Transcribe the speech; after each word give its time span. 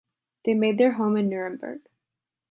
They 0.45 0.55
made 0.55 0.79
their 0.79 0.93
home 0.93 1.15
in 1.15 1.29
Nuremberg. 1.29 1.81